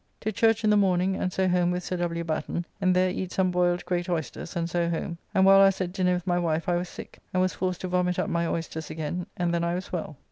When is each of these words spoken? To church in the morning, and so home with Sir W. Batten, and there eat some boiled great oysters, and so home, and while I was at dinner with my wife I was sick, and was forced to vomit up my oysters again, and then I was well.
To 0.21 0.31
church 0.31 0.63
in 0.63 0.71
the 0.71 0.77
morning, 0.77 1.15
and 1.15 1.31
so 1.31 1.47
home 1.47 1.69
with 1.69 1.83
Sir 1.83 1.95
W. 1.97 2.23
Batten, 2.23 2.65
and 2.81 2.95
there 2.95 3.11
eat 3.11 3.31
some 3.31 3.51
boiled 3.51 3.85
great 3.85 4.09
oysters, 4.09 4.55
and 4.55 4.67
so 4.67 4.89
home, 4.89 5.19
and 5.31 5.45
while 5.45 5.61
I 5.61 5.65
was 5.65 5.79
at 5.79 5.93
dinner 5.93 6.15
with 6.15 6.25
my 6.25 6.39
wife 6.39 6.67
I 6.67 6.77
was 6.77 6.89
sick, 6.89 7.19
and 7.31 7.39
was 7.39 7.53
forced 7.53 7.81
to 7.81 7.87
vomit 7.87 8.17
up 8.17 8.27
my 8.27 8.47
oysters 8.47 8.89
again, 8.89 9.27
and 9.37 9.53
then 9.53 9.63
I 9.63 9.75
was 9.75 9.91
well. 9.91 10.17